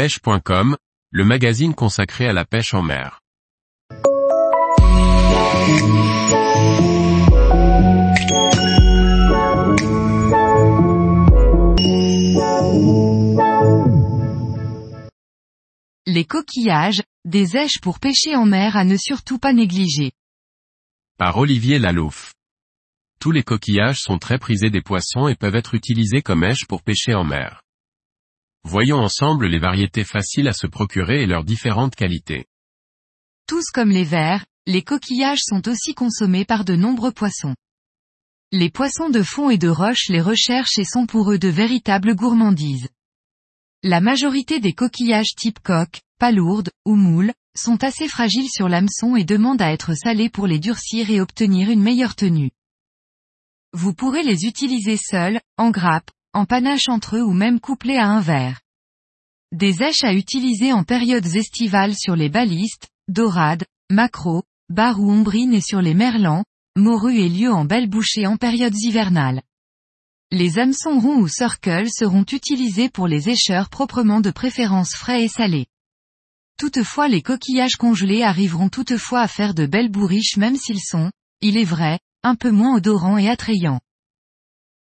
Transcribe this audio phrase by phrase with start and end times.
[0.00, 0.78] pêche.com,
[1.10, 3.20] le magazine consacré à la pêche en mer.
[16.06, 20.12] Les coquillages, des èches pour pêcher en mer à ne surtout pas négliger.
[21.18, 22.32] Par Olivier Lalouf.
[23.20, 26.82] Tous les coquillages sont très prisés des poissons et peuvent être utilisés comme èches pour
[26.82, 27.60] pêcher en mer.
[28.72, 32.46] Voyons ensemble les variétés faciles à se procurer et leurs différentes qualités.
[33.48, 37.56] Tous comme les vers, les coquillages sont aussi consommés par de nombreux poissons.
[38.52, 42.14] Les poissons de fond et de roche les recherchent et sont pour eux de véritables
[42.14, 42.88] gourmandises.
[43.82, 49.24] La majorité des coquillages type coque, palourde, ou moule, sont assez fragiles sur l'hameçon et
[49.24, 52.52] demandent à être salés pour les durcir et obtenir une meilleure tenue.
[53.72, 58.06] Vous pourrez les utiliser seuls, en grappe, en panache entre eux ou même couplés à
[58.06, 58.60] un verre.
[59.52, 65.54] Des èches à utiliser en périodes estivales sur les balistes, dorades, macros, bar ou ombrines
[65.54, 66.44] et sur les merlans,
[66.76, 69.42] morues et lieux en belle bouchée en périodes hivernales.
[70.30, 75.28] Les hameçons ronds ou circles seront utilisés pour les écheurs proprement de préférence frais et
[75.28, 75.66] salés.
[76.56, 81.56] Toutefois les coquillages congelés arriveront toutefois à faire de belles bourriches même s'ils sont, il
[81.56, 83.80] est vrai, un peu moins odorants et attrayants.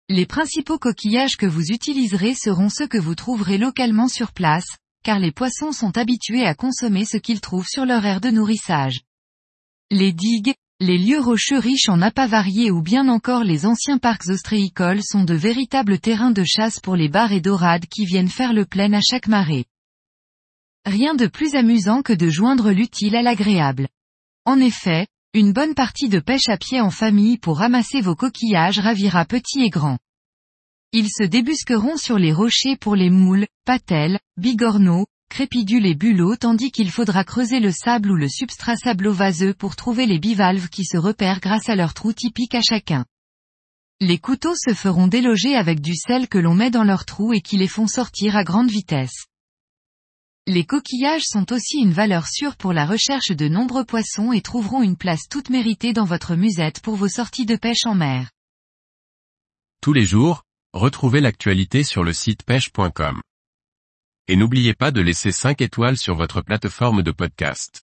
[0.10, 5.20] Les principaux coquillages que vous utiliserez seront ceux que vous trouverez localement sur place, car
[5.20, 9.02] les poissons sont habitués à consommer ce qu'ils trouvent sur leur aire de nourrissage.
[9.92, 14.30] Les digues, les lieux rocheux riches en appâts variés ou bien encore les anciens parcs
[14.30, 18.54] ostréicoles sont de véritables terrains de chasse pour les bars et dorades qui viennent faire
[18.54, 19.66] le plein à chaque marée.
[20.86, 23.90] Rien de plus amusant que de joindre l'utile à l'agréable.
[24.46, 28.80] En effet, une bonne partie de pêche à pied en famille pour ramasser vos coquillages
[28.80, 30.00] ravira petits et grands.
[30.94, 36.72] Ils se débusqueront sur les rochers pour les moules, patelles, bigorneaux, crépidules et bulots tandis
[36.72, 40.98] qu'il faudra creuser le sable ou le substrat sablo-vaseux pour trouver les bivalves qui se
[40.98, 43.06] repèrent grâce à leurs trous typiques à chacun.
[44.02, 47.42] Les couteaux se feront déloger avec du sel que l'on met dans leurs trous et
[47.42, 49.28] qui les font sortir à grande vitesse.
[50.50, 54.82] Les coquillages sont aussi une valeur sûre pour la recherche de nombreux poissons et trouveront
[54.82, 58.32] une place toute méritée dans votre musette pour vos sorties de pêche en mer.
[59.82, 63.22] Tous les jours, retrouvez l'actualité sur le site pêche.com.
[64.30, 67.82] Et n'oubliez pas de laisser 5 étoiles sur votre plateforme de podcast.